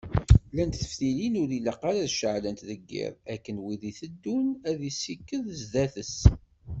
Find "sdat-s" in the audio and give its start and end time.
5.61-6.15